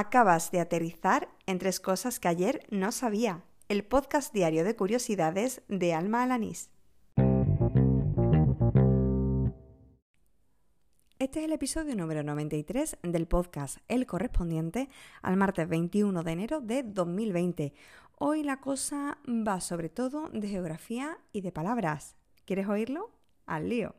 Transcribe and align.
Acabas 0.00 0.52
de 0.52 0.60
aterrizar 0.60 1.28
en 1.46 1.58
tres 1.58 1.80
cosas 1.80 2.20
que 2.20 2.28
ayer 2.28 2.64
no 2.70 2.92
sabía. 2.92 3.42
El 3.68 3.84
podcast 3.84 4.32
diario 4.32 4.62
de 4.62 4.76
curiosidades 4.76 5.62
de 5.66 5.92
Alma 5.92 6.22
Alanís. 6.22 6.70
Este 11.18 11.40
es 11.40 11.46
el 11.46 11.52
episodio 11.52 11.96
número 11.96 12.22
93 12.22 12.98
del 13.02 13.26
podcast, 13.26 13.78
el 13.88 14.06
correspondiente 14.06 14.88
al 15.20 15.36
martes 15.36 15.68
21 15.68 16.22
de 16.22 16.30
enero 16.30 16.60
de 16.60 16.84
2020. 16.84 17.74
Hoy 18.20 18.44
la 18.44 18.60
cosa 18.60 19.18
va 19.26 19.60
sobre 19.60 19.88
todo 19.88 20.28
de 20.28 20.46
geografía 20.46 21.18
y 21.32 21.40
de 21.40 21.50
palabras. 21.50 22.14
¿Quieres 22.44 22.68
oírlo? 22.68 23.10
Al 23.46 23.68
lío. 23.68 23.96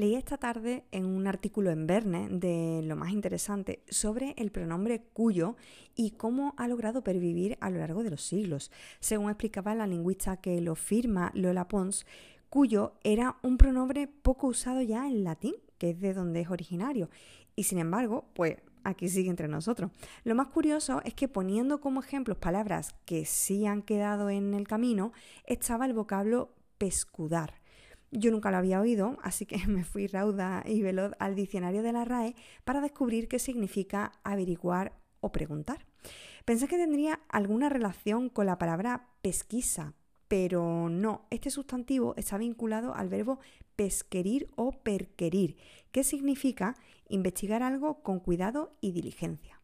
Leí 0.00 0.14
esta 0.14 0.38
tarde 0.38 0.86
en 0.92 1.04
un 1.04 1.26
artículo 1.26 1.70
en 1.70 1.86
Verne 1.86 2.30
de 2.30 2.80
lo 2.82 2.96
más 2.96 3.10
interesante 3.10 3.82
sobre 3.90 4.32
el 4.38 4.50
pronombre 4.50 5.02
cuyo 5.12 5.56
y 5.94 6.12
cómo 6.12 6.54
ha 6.56 6.68
logrado 6.68 7.04
pervivir 7.04 7.58
a 7.60 7.68
lo 7.68 7.80
largo 7.80 8.02
de 8.02 8.08
los 8.08 8.22
siglos. 8.22 8.72
Según 9.00 9.28
explicaba 9.28 9.74
la 9.74 9.86
lingüista 9.86 10.38
que 10.38 10.58
lo 10.62 10.74
firma 10.74 11.32
Lola 11.34 11.68
Pons, 11.68 12.06
cuyo 12.48 12.94
era 13.04 13.36
un 13.42 13.58
pronombre 13.58 14.06
poco 14.08 14.46
usado 14.46 14.80
ya 14.80 15.06
en 15.06 15.22
latín, 15.22 15.56
que 15.76 15.90
es 15.90 16.00
de 16.00 16.14
donde 16.14 16.40
es 16.40 16.48
originario. 16.48 17.10
Y 17.54 17.64
sin 17.64 17.76
embargo, 17.76 18.24
pues 18.32 18.56
aquí 18.84 19.06
sigue 19.06 19.28
entre 19.28 19.48
nosotros. 19.48 19.90
Lo 20.24 20.34
más 20.34 20.46
curioso 20.46 21.02
es 21.04 21.12
que 21.12 21.28
poniendo 21.28 21.78
como 21.78 22.00
ejemplos 22.00 22.38
palabras 22.38 22.94
que 23.04 23.26
sí 23.26 23.66
han 23.66 23.82
quedado 23.82 24.30
en 24.30 24.54
el 24.54 24.66
camino, 24.66 25.12
estaba 25.44 25.84
el 25.84 25.92
vocablo 25.92 26.54
pescudar 26.78 27.59
yo 28.10 28.30
nunca 28.30 28.50
lo 28.50 28.56
había 28.56 28.80
oído, 28.80 29.18
así 29.22 29.46
que 29.46 29.58
me 29.68 29.84
fui 29.84 30.06
rauda 30.06 30.62
y 30.66 30.82
veloz 30.82 31.12
al 31.18 31.34
diccionario 31.34 31.82
de 31.82 31.92
la 31.92 32.04
RAE 32.04 32.34
para 32.64 32.80
descubrir 32.80 33.28
qué 33.28 33.38
significa 33.38 34.12
averiguar 34.24 34.92
o 35.20 35.32
preguntar. 35.32 35.86
Pensé 36.44 36.68
que 36.68 36.78
tendría 36.78 37.20
alguna 37.28 37.68
relación 37.68 38.28
con 38.28 38.46
la 38.46 38.58
palabra 38.58 39.08
pesquisa, 39.22 39.94
pero 40.28 40.88
no, 40.88 41.26
este 41.30 41.50
sustantivo 41.50 42.14
está 42.16 42.38
vinculado 42.38 42.94
al 42.94 43.08
verbo 43.08 43.40
pesquerir 43.76 44.48
o 44.56 44.72
perquerir, 44.72 45.56
que 45.92 46.04
significa 46.04 46.76
investigar 47.08 47.62
algo 47.62 48.02
con 48.02 48.20
cuidado 48.20 48.76
y 48.80 48.92
diligencia. 48.92 49.60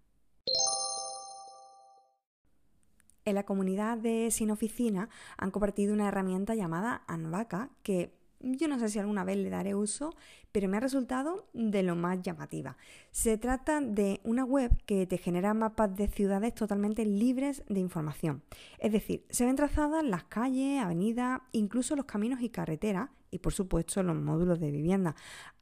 En 3.24 3.34
la 3.34 3.44
comunidad 3.44 3.98
de 3.98 4.30
Sin 4.30 4.52
Oficina 4.52 5.08
han 5.36 5.50
compartido 5.50 5.92
una 5.92 6.06
herramienta 6.06 6.54
llamada 6.54 7.02
Anvaca 7.08 7.70
que 7.82 8.15
yo 8.40 8.68
no 8.68 8.78
sé 8.78 8.88
si 8.88 8.98
alguna 8.98 9.24
vez 9.24 9.36
le 9.36 9.50
daré 9.50 9.74
uso, 9.74 10.14
pero 10.52 10.68
me 10.68 10.76
ha 10.76 10.80
resultado 10.80 11.48
de 11.52 11.82
lo 11.82 11.96
más 11.96 12.22
llamativa. 12.22 12.76
Se 13.10 13.38
trata 13.38 13.80
de 13.80 14.20
una 14.24 14.44
web 14.44 14.70
que 14.86 15.06
te 15.06 15.18
genera 15.18 15.54
mapas 15.54 15.94
de 15.96 16.08
ciudades 16.08 16.54
totalmente 16.54 17.04
libres 17.04 17.62
de 17.68 17.80
información. 17.80 18.42
Es 18.78 18.92
decir, 18.92 19.24
se 19.30 19.44
ven 19.44 19.56
trazadas 19.56 20.04
las 20.04 20.24
calles, 20.24 20.82
avenidas, 20.82 21.40
incluso 21.52 21.96
los 21.96 22.06
caminos 22.06 22.40
y 22.40 22.50
carreteras 22.50 23.10
y 23.30 23.38
por 23.38 23.52
supuesto 23.52 24.02
los 24.02 24.16
módulos 24.16 24.60
de 24.60 24.70
vivienda. 24.70 25.14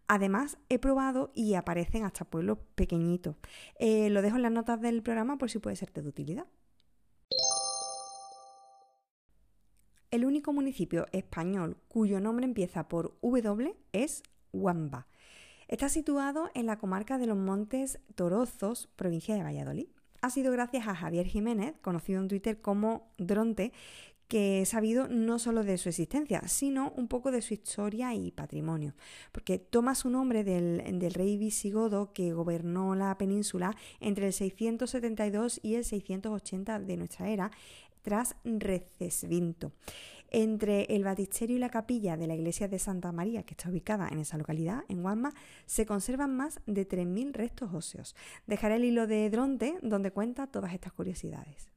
Además, 0.06 0.58
he 0.68 0.78
probado 0.78 1.32
y 1.34 1.54
aparecen 1.54 2.04
hasta 2.04 2.26
pueblos 2.26 2.58
pequeñitos. 2.74 3.36
Eh, 3.78 4.10
lo 4.10 4.20
dejo 4.20 4.36
en 4.36 4.42
las 4.42 4.52
notas 4.52 4.80
del 4.80 5.02
programa 5.02 5.38
por 5.38 5.50
si 5.50 5.58
puede 5.58 5.76
serte 5.76 6.02
de 6.02 6.08
utilidad. 6.08 6.46
El 10.14 10.24
único 10.24 10.52
municipio 10.52 11.08
español 11.10 11.76
cuyo 11.88 12.20
nombre 12.20 12.46
empieza 12.46 12.86
por 12.86 13.18
W 13.20 13.74
es 13.92 14.22
Huamba. 14.52 15.08
Está 15.66 15.88
situado 15.88 16.52
en 16.54 16.66
la 16.66 16.78
comarca 16.78 17.18
de 17.18 17.26
los 17.26 17.36
Montes 17.36 17.98
Torozos, 18.14 18.88
provincia 18.94 19.34
de 19.34 19.42
Valladolid. 19.42 19.88
Ha 20.22 20.30
sido 20.30 20.52
gracias 20.52 20.86
a 20.86 20.94
Javier 20.94 21.26
Jiménez, 21.26 21.74
conocido 21.82 22.20
en 22.20 22.28
Twitter 22.28 22.60
como 22.60 23.08
Dronte, 23.18 23.72
que 24.28 24.62
he 24.62 24.66
sabido 24.66 25.08
no 25.08 25.38
solo 25.38 25.64
de 25.64 25.78
su 25.78 25.88
existencia, 25.88 26.42
sino 26.48 26.92
un 26.96 27.08
poco 27.08 27.30
de 27.30 27.42
su 27.42 27.52
historia 27.52 28.14
y 28.14 28.30
patrimonio, 28.30 28.94
porque 29.32 29.58
toma 29.58 29.94
su 29.94 30.10
nombre 30.10 30.44
del, 30.44 30.98
del, 30.98 31.12
rey 31.12 31.36
visigodo 31.36 32.12
que 32.12 32.32
gobernó 32.32 32.94
la 32.94 33.18
península 33.18 33.76
entre 34.00 34.28
el 34.28 34.32
672 34.32 35.60
y 35.62 35.74
el 35.74 35.84
680 35.84 36.80
de 36.80 36.96
nuestra 36.96 37.28
era, 37.28 37.50
tras 38.04 38.36
Recesvinto. 38.44 39.72
Entre 40.30 40.84
el 40.94 41.04
batisterio 41.04 41.56
y 41.56 41.60
la 41.60 41.70
capilla 41.70 42.16
de 42.16 42.26
la 42.26 42.34
iglesia 42.34 42.68
de 42.68 42.78
Santa 42.78 43.10
María, 43.12 43.44
que 43.44 43.54
está 43.54 43.70
ubicada 43.70 44.08
en 44.08 44.18
esa 44.18 44.38
localidad, 44.38 44.82
en 44.88 45.02
Guasma, 45.02 45.32
se 45.66 45.86
conservan 45.86 46.36
más 46.36 46.60
de 46.66 46.86
3.000 46.86 47.32
restos 47.32 47.72
óseos. 47.72 48.14
Dejaré 48.46 48.76
el 48.76 48.84
hilo 48.84 49.06
de 49.06 49.30
Dronte 49.30 49.78
donde 49.82 50.10
cuenta 50.10 50.46
todas 50.46 50.74
estas 50.74 50.92
curiosidades. 50.92 51.73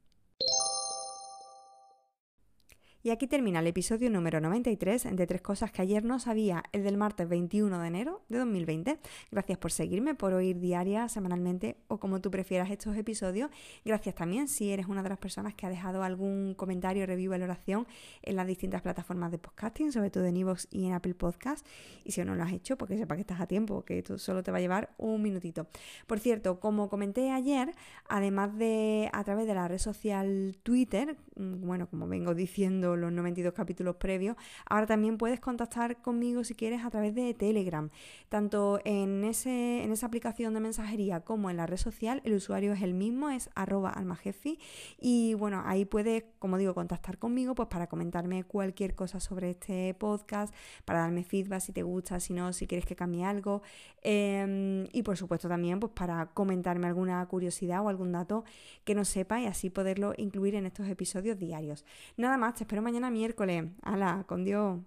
Y 3.08 3.10
aquí 3.10 3.26
termina 3.26 3.62
el 3.62 3.68
episodio 3.68 4.10
número 4.10 4.42
93 4.42 5.16
de 5.16 5.28
Tres 5.28 5.42
Cosas 5.42 5.72
que 5.72 5.82
ayer 5.82 6.04
no 6.04 6.20
sabía, 6.20 6.62
el 6.74 6.84
del 6.84 6.98
martes 6.98 7.30
21 7.30 7.80
de 7.80 7.88
enero 7.88 8.22
de 8.28 8.38
2020. 8.40 9.00
Gracias 9.32 9.58
por 9.58 9.72
seguirme, 9.72 10.14
por 10.14 10.34
oír 10.34 10.60
diaria, 10.60 11.08
semanalmente 11.08 11.78
o 11.88 12.02
como 12.02 12.20
tú 12.20 12.30
prefieras 12.32 12.70
estos 12.70 12.98
episodios. 12.98 13.50
Gracias 13.86 14.14
también 14.14 14.50
si 14.50 14.72
eres 14.74 14.88
una 14.88 15.04
de 15.04 15.08
las 15.08 15.20
personas 15.20 15.56
que 15.56 15.66
ha 15.66 15.70
dejado 15.70 16.04
algún 16.04 16.54
comentario, 16.54 17.06
review, 17.06 17.32
valoración 17.32 17.88
en 18.24 18.36
las 18.36 18.46
distintas 18.46 18.82
plataformas 18.82 19.32
de 19.32 19.38
podcasting, 19.38 19.94
sobre 19.94 20.10
todo 20.10 20.26
en 20.26 20.36
iVoox 20.36 20.68
y 20.70 20.86
en 20.86 20.92
Apple 20.92 21.14
Podcast. 21.14 21.66
Y 22.04 22.12
si 22.12 22.22
no 22.26 22.36
lo 22.36 22.44
has 22.44 22.52
hecho, 22.52 22.78
porque 22.78 22.98
sepa 22.98 23.16
que 23.16 23.22
estás 23.22 23.40
a 23.40 23.48
tiempo, 23.48 23.86
que 23.86 24.00
esto 24.00 24.18
solo 24.18 24.44
te 24.44 24.52
va 24.52 24.58
a 24.58 24.60
llevar 24.60 24.94
un 24.98 25.22
minutito. 25.22 25.68
Por 26.08 26.20
cierto, 26.20 26.60
como 26.60 26.90
comenté 26.90 27.32
ayer, 27.32 27.72
además 28.10 28.58
de 28.58 29.10
a 29.14 29.24
través 29.24 29.48
de 29.48 29.54
la 29.54 29.70
red 29.70 29.78
social 29.78 30.58
Twitter, 30.62 31.16
bueno, 31.38 31.88
como 31.88 32.08
vengo 32.08 32.34
diciendo 32.34 32.96
los 32.96 33.12
92 33.12 33.54
capítulos 33.54 33.96
previos. 33.98 34.36
Ahora 34.66 34.88
también 34.88 35.18
puedes 35.18 35.40
contactar 35.40 36.02
conmigo 36.02 36.44
si 36.44 36.56
quieres 36.56 36.84
a 36.84 36.90
través 36.90 37.14
de 37.16 37.34
Telegram. 37.34 37.90
Tanto 38.30 38.80
en, 38.86 39.24
ese, 39.24 39.84
en 39.84 39.92
esa 39.92 40.08
aplicación 40.08 40.54
de 40.54 40.60
mensajería 40.60 41.22
como 41.22 41.50
en 41.50 41.58
la 41.58 41.66
red 41.66 41.78
social, 41.78 42.22
el 42.24 42.34
usuario 42.34 42.74
es 42.74 42.82
el 42.82 42.94
mismo, 42.94 43.30
es 43.30 43.50
arroba 43.56 43.92
almajefi. 43.92 44.60
Y 45.00 45.34
bueno, 45.36 45.64
ahí 45.66 45.86
puedes, 45.86 46.26
como 46.40 46.58
digo, 46.58 46.74
contactar 46.74 47.18
conmigo 47.18 47.56
pues 47.56 47.70
para 47.70 47.88
comentarme 47.88 48.44
cualquier 48.44 48.96
cosa 48.96 49.20
sobre 49.20 49.52
este 49.52 49.94
podcast, 49.94 50.54
para 50.86 51.00
darme 51.00 51.24
feedback 51.24 51.62
si 51.62 51.72
te 51.72 51.84
gusta, 51.84 52.20
si 52.20 52.34
no, 52.34 52.54
si 52.54 52.68
quieres 52.68 52.86
que 52.86 52.96
cambie 52.96 53.24
algo. 53.24 53.62
Em, 54.02 54.88
y 54.94 55.04
por 55.04 55.18
supuesto 55.18 55.48
también 55.50 55.80
pues 55.80 55.92
para 55.94 56.28
comentarme 56.28 56.88
alguna 56.88 57.26
curiosidad 57.26 57.84
o 57.84 57.90
algún 57.90 58.12
dato 58.12 58.46
que 58.84 58.96
no 58.96 59.04
sepa 59.06 59.42
y 59.42 59.46
así 59.46 59.70
poderlo 59.70 60.14
incluir 60.18 60.56
en 60.56 60.66
estos 60.66 60.88
diarios. 61.36 61.86
Nada 62.18 62.38
más, 62.38 62.56
te 62.56 62.64
espero 62.64 62.82
mañana 62.82 63.10
miércoles. 63.10 63.66
Hala, 63.82 64.26
con 64.28 64.46
Dios. 64.46 64.80